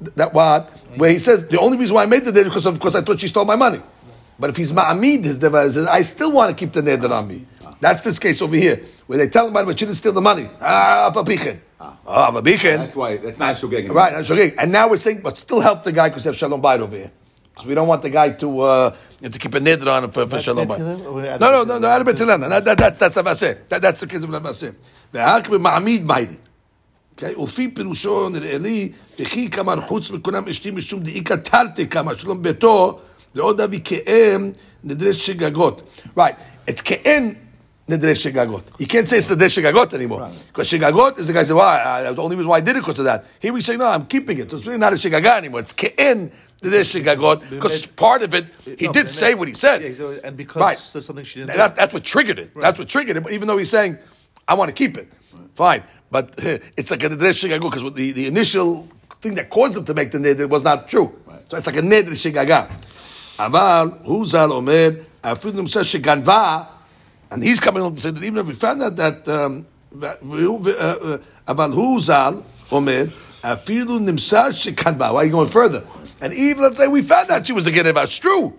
[0.03, 0.70] th- That what?
[0.96, 3.03] Where he says the only reason why I made the neder because of course I
[3.03, 3.81] thought she stole my money.
[4.38, 7.29] But if he's ma'amid his devar, says I still want to keep the neder on
[7.29, 7.46] me.
[7.81, 10.49] That's this case over here where they tell him, but she didn't steal the money.
[10.61, 11.59] Ah, avabichin.
[11.79, 11.96] Ah,
[12.33, 12.79] avabichin.
[12.79, 13.90] That's why, that's not shogeg.
[13.92, 14.55] Right, that's okay.
[14.59, 16.96] And now we're saying, but still help the guy because they have shalom bayit over
[16.96, 17.12] here.
[17.56, 20.06] Because we don't want the guy to uh, you know, to keep a neder on
[20.06, 20.98] him for, for shalom Bet bayit.
[20.98, 22.38] Hillel or No, no, no, no, out of Bet Hillel.
[22.38, 23.67] That, that, that's that's Abaseh.
[23.67, 24.74] That, that's the case of Abaseh.
[25.13, 26.36] והאק במעמיד מיידי.
[27.17, 27.39] Okay?
[27.39, 33.00] ולפי פירושו נראה לי, וכי כמר חוץ מכולם אשתי משום דאיכא תרתי כמה שלום ביתו,
[33.36, 34.52] ועוד אבי כאם
[34.84, 35.82] נדרי שגגות.
[36.17, 37.34] Right, it's כאם
[37.89, 38.72] נדרי שגגות.
[38.80, 40.22] You can't say it's נדרי שגגות anymore.
[40.54, 42.86] Because שגגות is the guy say, well, I, the only reason why I did it
[42.86, 43.26] because of that.
[43.39, 44.50] Here we say, no, I'm keeping it.
[44.50, 45.60] So it's really not a שגגה anymore.
[45.60, 48.47] It's כאם נדרי שגגות, because part of it,
[48.79, 49.83] he No, did say what he said.
[49.83, 50.79] Yeah, so- and because Right.
[50.79, 52.51] something she didn't that, that's what triggered it.
[52.57, 53.23] That's what triggered it.
[53.23, 53.99] But even though he's saying,
[54.49, 55.12] I want to keep it,
[55.55, 55.83] fine.
[56.11, 58.88] But uh, it's like a because the, the initial
[59.21, 61.14] thing that caused him to make the neder was not true.
[61.51, 62.71] So it's like a neder shigaga.
[63.38, 66.66] Aval, huzal omer, afidim says shiganva,
[67.31, 69.66] and he's coming along to say that even if we found out that, um,
[70.01, 72.42] uh, uh, aval huzal
[72.73, 73.07] omer,
[73.45, 75.12] afidu nimsa shiganva.
[75.12, 75.85] Why are you going further?
[76.27, 78.59] And even let's say we found out she was a Geneva, it's true.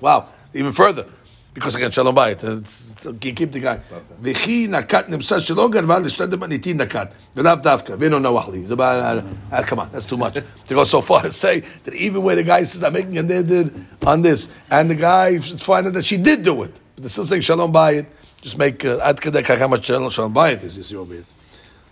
[0.00, 1.06] Wow, even further.
[1.52, 2.42] Because again, shalom bayit.
[2.42, 3.80] Uh, it's, it's, uh, keep the guy.
[4.22, 7.12] V'chi nakat nimsa shalom garva l'shnad banitin nakat.
[7.36, 7.98] V'lav davka.
[7.98, 9.22] V'no nawahli.
[9.52, 10.34] Uh, come on, that's too much.
[10.34, 13.22] To go so far to say that even where the guy says, I'm making a
[13.22, 16.80] nidid on this, and the guy finds that she did do it.
[16.94, 18.06] But they're still saying shalom bayit.
[18.40, 21.24] Just make ad uh, kedek how much shalom bayit is, you see.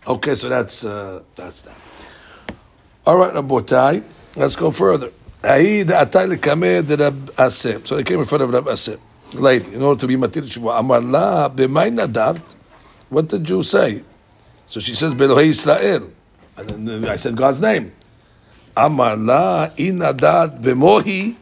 [0.06, 1.74] Okay, so that's, uh, that's that.
[3.06, 4.02] All right, Rabotai,
[4.34, 5.12] let's go further.
[5.40, 5.48] So
[7.96, 8.98] they came in front of Rab Assi,
[9.32, 10.80] lady, in order to be matir shivua.
[10.80, 12.42] Amar la b'may.
[13.08, 14.02] What did you say?
[14.66, 16.10] So she says Belohei Israel,
[16.56, 17.92] and then I said God's name.
[18.76, 21.36] Amar la in nadart b'mohi.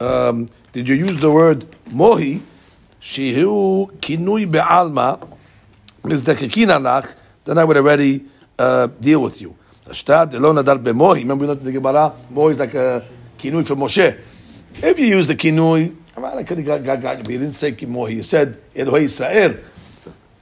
[0.00, 2.42] Um, did you use the word mohi?
[3.00, 5.20] Shehu kinui be'alma.
[6.02, 7.14] Mizdakekin alach.
[7.44, 8.24] Then I would already
[8.58, 9.54] uh, deal with you.
[9.89, 11.19] Ashtad lo nadar b'mohi.
[11.19, 12.13] Remember we looked at the Gemara.
[12.31, 13.05] Mohi is like a
[13.37, 14.19] kinui for Moshe.
[14.75, 17.53] If you use the kinui, I could have got, got, got you, but you didn't
[17.53, 18.15] say mohi.
[18.15, 19.57] You said Elohei Israel.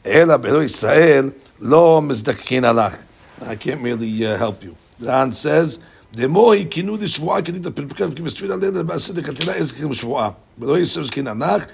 [0.05, 2.99] Ela b'Elohei Israel lo mizdakekin alach.
[3.41, 4.75] I can't really uh, help you.
[4.99, 5.79] Ran says.
[6.15, 10.29] דמוהי כינו דשבועה כדית הפרפקם כמסטריד על דלת בעשית כתילה איזה כמו שבועה.
[10.57, 11.65] באלוהי ישראל זקין ענך,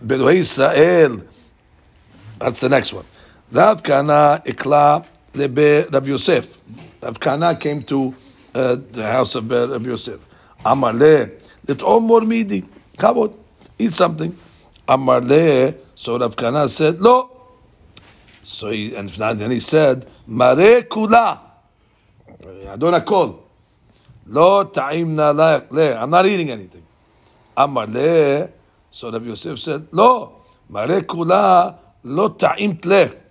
[0.00, 1.18] באלוהי ישראל
[2.38, 3.04] that's the next one.
[3.52, 6.58] Rav Kana ikla lebe Rabbi Yosef.
[7.03, 8.15] Rav Kana came to
[8.55, 10.19] uh, the house of uh, Rabbi Yosef.
[10.65, 11.31] Amar le,
[11.67, 12.63] let's all more midi.
[12.97, 13.33] Kabod,
[13.77, 14.37] eat something.
[14.87, 17.29] Amar le, so Rav Kana said, lo.
[18.41, 21.39] So he, and then he said, mare kula.
[22.67, 23.39] Adon akol.
[24.27, 25.95] Lo ta'imna laik le.
[25.95, 26.83] I'm not eating anything.
[27.57, 28.49] Amar le.
[28.89, 33.22] So Rabbi Yosef said, Lo, mare kula lo ta'imt le.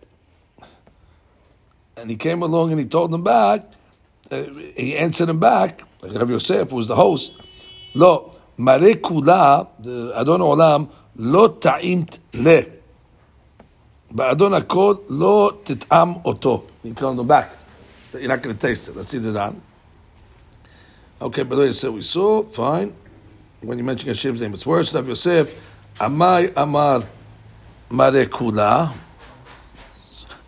[2.02, 3.64] And he came along and he told him back,
[4.28, 4.42] uh,
[4.76, 7.40] he answered him back, like Rabbi Yosef, was the host,
[7.94, 12.64] Lo, mare kula, the Adon Olam, lo ta'imt le.
[14.12, 16.64] Ba'adon akol lo tit'am oto.
[16.82, 17.52] He called him back.
[18.14, 18.96] You're not going to taste it.
[18.96, 19.62] Let's see the down.
[21.20, 22.96] Okay, by the way, so we saw, fine.
[23.60, 24.92] When you mention Hashem's name, it's worse.
[24.92, 25.56] Rav Yosef,
[26.00, 27.04] Amai Amar
[27.92, 28.92] Mare Kula.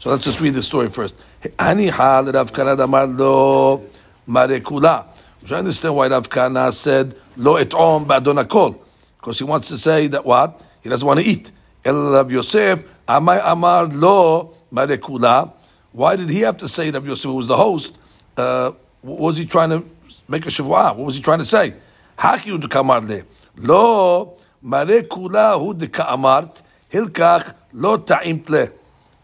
[0.00, 1.14] So let's just read the story first.
[1.58, 3.82] Hal Rav Kana Amar Lo
[4.26, 5.06] Mare Kula.
[5.40, 8.78] Which I understand why Rav Kana said Lo Etom Ba'adon Akol.
[9.18, 10.60] Because he wants to say that what?
[10.82, 11.52] He doesn't want to eat.
[11.84, 15.52] El Rav Yosef, Amai Amar Lo Mare Kula.
[15.92, 17.98] Why did he have to say Rav Yosef, who was the host?
[18.36, 19.84] Uh, what was he trying to
[20.26, 20.96] make a shavua?
[20.96, 21.74] What was he trying to say?
[22.18, 23.22] Haki hu dekamar le.
[23.56, 28.72] Lo mare kula hu dekamart hilkach lo ta'imt.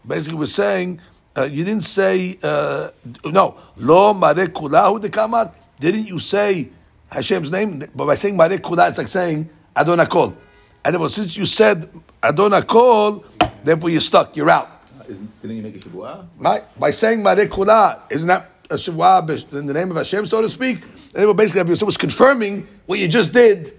[0.07, 1.01] Basically, we're saying
[1.37, 2.89] uh, you didn't say uh,
[3.25, 3.57] no.
[3.77, 5.53] Lo mare kula hu dekamart.
[5.79, 6.69] Didn't you say
[7.11, 7.79] Hashem's name?
[7.95, 10.35] But by saying mare kula, it's like saying Adon Akol.
[10.83, 11.89] And therefore, since you said
[12.21, 13.23] Adon Akol,
[13.63, 14.35] therefore you're stuck.
[14.35, 14.69] You're out.
[15.07, 16.27] Isn't, didn't you make a shavua?
[16.37, 16.63] Right?
[16.79, 20.49] By saying Mare Kula, isn't that a Shavua in the name of Hashem, so to
[20.49, 20.83] speak?
[21.13, 23.73] And they basically, Yosef was confirming what you just did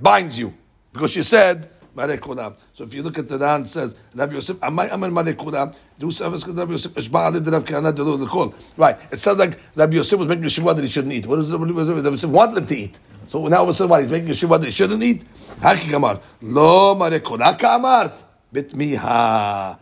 [0.00, 0.52] binds you.
[0.92, 1.70] Because you said
[2.06, 2.54] Mare.
[2.72, 5.74] So if you look at the Ran, it says, Rabbi Yosef, Amai Amar Mare Kula,
[5.98, 8.54] do service because Rabbi Yosef, Ishba Ali Rav Kana Delo L'Kol.
[8.76, 8.96] Right.
[9.10, 11.26] It sounds like Rabbi Yosef was making a Shavua that he shouldn't eat.
[11.26, 11.52] What is?
[11.52, 12.98] Rabbi Yosef wanted him to eat.
[13.26, 14.00] So now all of a sudden, what?
[14.00, 15.24] He's making a Shavua that he shouldn't eat?
[15.60, 16.20] Haki Kamar.
[16.42, 18.22] Lo Mare Kula Kamart.
[18.52, 19.78] Bit Miha.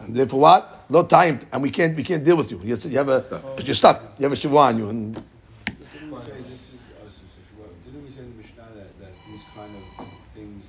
[0.00, 0.84] And therefore what?
[0.90, 2.60] Low timed, and we can't we can't deal with you.
[2.64, 4.00] You you have a you're stuck.
[4.18, 7.48] You have a shiva on you, and Didn't we say this is, uh, this is
[7.58, 10.64] what- didn't we say in the Mishnah that, that these kind of things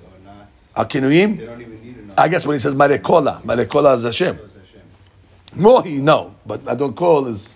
[0.76, 1.46] are not, they akinuyim.
[1.46, 4.36] don't even need a I guess when he says marekola, marekola is Hashem.
[4.36, 4.82] Hashem.
[5.56, 7.54] Mohi, no, but I don't call is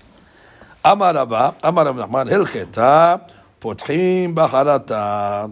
[0.84, 5.50] Amar Abba, Amar Rav Nachman, Hilcheta, Potchim Bacharata.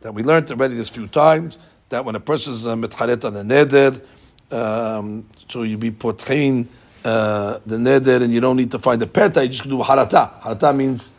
[0.00, 3.36] That we learned already this few times that when a person is uh, mitcharet on
[3.36, 4.02] a neder,
[4.50, 6.66] um, so you be potchin
[7.04, 10.40] uh, the neder and you don't need to find the peta, you just do harata.
[10.40, 11.10] Harata means,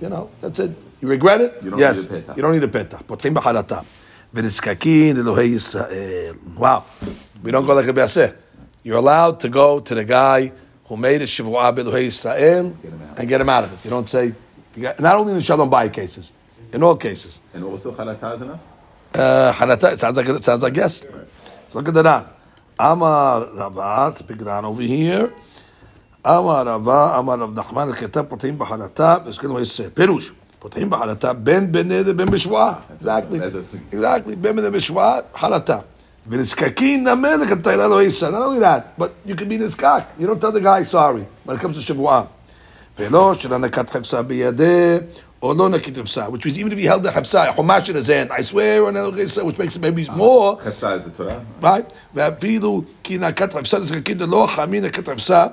[0.00, 0.70] you know, that's it.
[1.02, 1.62] You regret it?
[1.62, 1.96] You don't yes.
[1.96, 2.34] need a peta.
[2.36, 2.96] You don't need a peta.
[3.06, 3.84] Potchin b'harata
[4.34, 6.36] v'niskakin Elohei Yisrael.
[6.56, 6.84] Wow,
[7.42, 8.34] we don't go like a beaseh.
[8.82, 10.52] You're allowed to go to the guy
[10.86, 12.74] who made a shivua b'Elohei Yisrael
[13.18, 13.84] and get him out of it.
[13.84, 14.34] You don't say.
[14.74, 16.32] You got, not only in shalom bayit cases,
[16.72, 17.42] in all cases.
[17.52, 18.60] And also halatah is enough.
[19.12, 19.52] Uh.
[19.92, 21.02] It sounds like it sounds like yes.
[21.02, 21.26] Right.
[21.68, 22.24] So look at the Ran.
[22.78, 25.32] Amar Rabba, to pick Ran over here.
[26.24, 29.90] Amar Rabba, Amar Rav Nachman, Ketab Pratim B'Halatah, V'Shkin V'Yisrael.
[29.90, 30.32] Perush.
[30.59, 32.73] פותחים בחרטה בין בנדר בין בשבועה.
[32.73, 33.03] Exactly.
[33.03, 33.99] that's what's thinking.
[33.99, 34.35] Exactly.
[34.41, 35.77] בין בנדר בשבועה, חרטה.
[36.27, 38.29] ונזקקין נאמן לכתב לא אישה.
[38.29, 40.03] Not only that, but you can be נזקק.
[40.19, 42.23] You don't tell the guy sorry when it comes to שבועה.
[42.99, 44.97] ולא של הנקת חפשה בידי,
[45.41, 46.27] או לא נקית חפשה.
[46.27, 49.15] Which means even if he held the חפשה, חומש in his hand, I swear, on
[49.45, 50.57] which makes it maybe more.
[50.57, 51.41] Chefsa is the Torah.
[51.61, 51.85] right?
[52.13, 55.47] ואפילו כי נקת חפשה נזקקים ללא חמי נקת חפשה,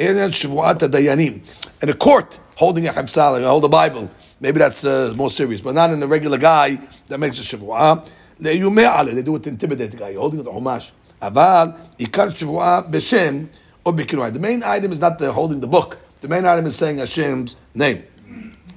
[0.00, 1.38] אלא שבועת הדיינים.
[1.82, 4.08] In a court, holding a חפשה, like hold a Bible,
[4.42, 6.78] maybe that's uh, more serious, but not in a regular guy
[7.08, 7.94] that makes a שבועה.
[8.40, 10.92] לאיומי עליה, they do it to intimidate the guy, holding it החומש.
[11.22, 13.44] אבל עיקר שבועה בשם
[13.86, 14.30] או בכינוי.
[14.30, 15.96] The main item is not the holding the book.
[16.20, 17.98] The main item is saying Hashem's name.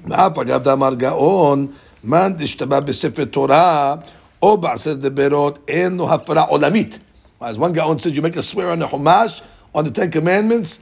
[0.08, 1.68] ואף אגב דאמר גאון,
[2.04, 3.96] מן דשתבע בספר תורה,
[4.42, 7.00] או בעשרת דיברות, אין לו הפרה עולמית.
[7.42, 9.42] As one Gaon says, you make a swear on the Chumash,
[9.74, 10.80] on the Ten Commandments,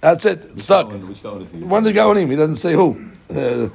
[0.00, 0.88] that's it, it's stuck.
[0.90, 1.58] Gaon- Which Gaon is he?
[1.58, 2.88] One of the Gaonim, he doesn't say who.
[3.30, 3.68] Uh,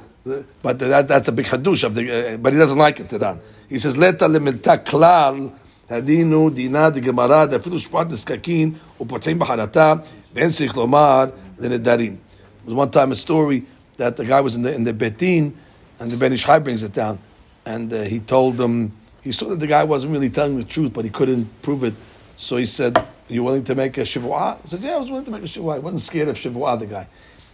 [0.61, 2.33] but that, that's a big hadush of the.
[2.33, 3.07] Uh, but he doesn't like it.
[3.07, 3.41] Tedan.
[3.69, 5.51] He says let lemilta klal
[5.89, 9.93] הדינו gemara דגמרא fidush שפעת נזקקין ופותחים בחרטה
[10.35, 11.25] ben צריך לומר
[11.59, 12.17] לנדרים.
[12.65, 13.65] There was one time a story
[13.97, 15.53] that the guy was in the, in the Betin
[15.99, 17.19] and the Ben Ish Chai brings it down
[17.65, 20.93] and uh, he told them, he saw that the guy wasn't really telling the truth
[20.93, 21.93] but he couldn't prove it.
[22.37, 24.61] So he said, are you willing to make a shivua?
[24.61, 25.75] He said, yeah, I was willing to make a shivua.
[25.75, 27.07] He wasn't scared of shivua, the guy.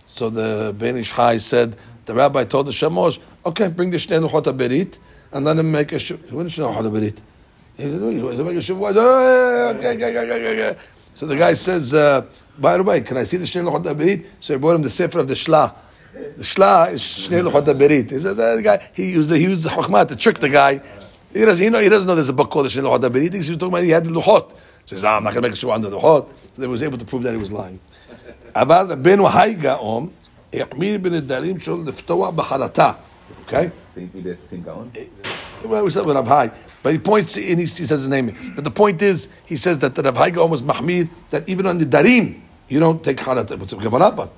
[0.07, 1.75] So the Ben Ish Chai said,
[2.09, 4.97] the rabbi told the Shemosh, okay, bring the Shnei Luchot HaBerit,
[5.31, 6.31] and let him make a Shavuot.
[6.31, 7.19] What is Shnei Luchot HaBerit?
[7.77, 9.75] He said, oh, he make a Shavuot.
[9.75, 10.79] Okay, okay, okay, okay, okay.
[11.13, 12.25] So the guy says, uh,
[12.57, 14.25] by the way, can I see the Shnei Luchot HaBerit?
[14.39, 15.75] So he brought him the Sefer of the Shlah.
[16.13, 18.09] The Shlah is Shnei Luchot HaBerit.
[18.09, 20.49] He said, uh, the guy, he used the, he used the Chokmah to trick the
[20.49, 20.81] guy.
[21.31, 23.33] He doesn't, know, he doesn't know there's a book called the Shnei Luchot HaBerit.
[23.33, 24.49] He was talking about, he had the Luchot.
[24.49, 24.55] So
[24.87, 26.27] he says, ah, I'm not going to make a Shavuot under the Luchot.
[26.53, 27.79] So they was able to prove that he was lying.
[28.55, 30.11] About the ben Haiga Om,
[30.54, 32.92] גאון, החמיר בנדרים שלו לפתוח בחרטה.
[33.46, 33.70] Okay?
[33.94, 34.90] Same me that's the same Gaon.
[35.64, 36.50] Well, we said with Rav Hai,
[36.82, 38.26] but he points and he, he says his name.
[38.54, 41.66] But the point is, he says that the Rav Hai Gaon was mahmir that even
[41.66, 43.56] on the darim you don't take charata.
[43.58, 44.30] What's Gemara but?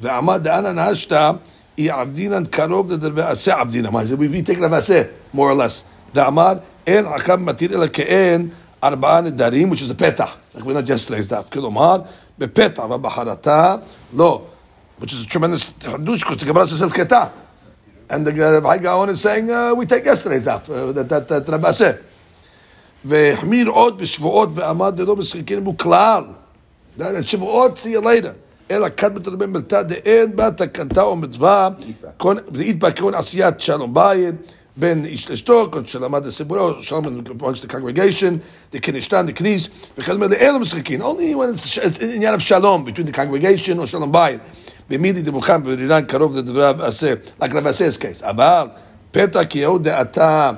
[0.00, 1.30] ועמד דאנה נהשתא,
[1.76, 3.92] היא עבדינן קרוב לדרבעשה עבדינן.
[3.92, 4.16] מה זה?
[4.16, 5.84] We take Rav Aseh, more or less.
[6.14, 6.52] דאמר,
[6.86, 8.48] אין עקב מתיר אלא כאין
[8.84, 10.36] ארבעה נדרים, which is a פתח.
[10.54, 11.52] Like we know yesterday's daf.
[11.52, 11.98] כלומר,
[12.38, 13.76] בפתח ובחרטה,
[14.16, 14.42] לא.
[15.00, 17.30] Which is a tremendous חידוש, because the Gemara says חטא.
[18.08, 21.28] And the Rav Hai Gaon is saying, uh, we take yesterday's daf, uh, that, that,
[21.28, 21.98] that Rabbi said.
[23.04, 26.24] והחמיר עוד בשבועות ועמד ללא משחקים בו כלל.
[26.98, 28.34] that שבועות, see you later.
[28.70, 31.68] אלא כת בתרבי מלתא דאין בה תקנתה או מצווה,
[32.52, 34.34] ואית בה כהון עשיית שלום בית,
[34.76, 38.34] בין איש לאשתו, כל שלמד לסיפורו, שלום amongst the congregation,
[38.72, 41.02] דכנשתן דכניס, וכדומה לאלו משחקים.
[41.02, 44.40] Only when it's, it's עניין of שלום between the congregation או שלום בית.
[44.90, 48.24] במידי דמוכן ברירן קרוב לדבריו עשה, like רב עשה's case.
[48.24, 48.66] אבל
[49.10, 50.52] פתע כי יהוד דעתה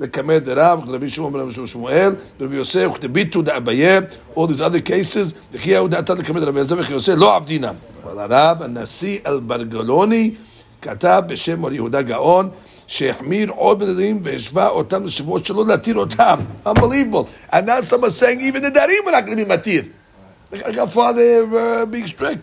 [0.00, 4.00] לקמא דרב, רבי שמעון בן רבי שמואל, רבי יוסף, וכתביתו דאביה,
[4.36, 7.74] all these other cases, וכי יהוד דעתה לקמא דרבי יוסף וכי יוסף לא עבדינם.
[8.04, 10.34] אבל הרב הנשיא אלברגלוני
[10.82, 12.48] כתב בשם מר יהודה גאון,
[12.86, 16.38] שהחמיר עוד בנדרים והשווה אותם לשבועות שלא להתיר אותם.
[16.66, 17.26] Unbelievable.
[17.52, 19.88] And now someone's saying even the darim are not going to be matir.
[20.50, 22.40] Look how far they're uh, being strict.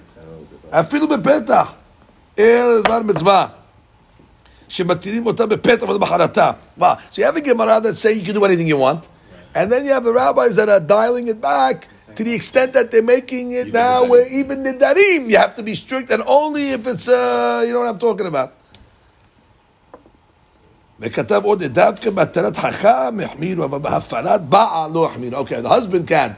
[0.70, 1.74] אפילו בפתח.
[2.38, 3.48] אין דבר מצווה.
[4.68, 6.52] שמתירים אותה בפתח ובחרטה.
[6.80, 6.84] Wow.
[7.12, 9.08] So you have a Gemara that say you can do anything you want,
[9.56, 12.92] and then you have the rabbis that are dialing it back to the extent that
[12.92, 16.12] they're making it Even now the where even the darim you have to be strict,
[16.12, 18.52] and only if it's, uh, you know what I'm talking about.
[21.02, 25.40] וכתב עוד דווקא בהתרת חכם החמירו, אבל בהפרת בעל לא החמירו.
[25.42, 26.36] Okay, the husband can.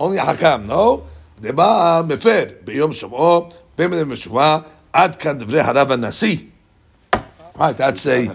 [0.00, 1.02] only החכם, no?
[1.41, 4.59] דבא מפר ביום שומעו, במדינה משובה,
[4.93, 6.37] עד כאן דברי הרב הנשיא.
[7.57, 8.27] Right, that's a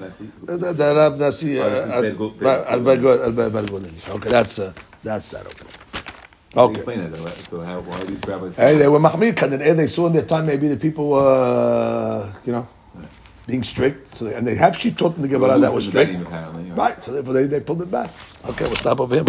[0.46, 4.08] the, the Rab Nasi Albargeloni.
[4.16, 4.72] Okay, that's uh,
[5.04, 5.44] that's that.
[5.44, 5.66] Okay.
[6.56, 6.96] Okay.
[6.96, 8.56] That, so how, why these rabbis?
[8.56, 12.32] Hey, they were mahmid, and they saw in their time maybe the people were, uh,
[12.46, 12.66] you know,
[13.46, 14.08] being strict.
[14.16, 16.18] So they, and they actually taught to the Gemara that was strict.
[16.74, 17.04] Right.
[17.04, 18.08] So therefore they, they pulled it back.
[18.48, 19.24] Okay, we'll stop over here.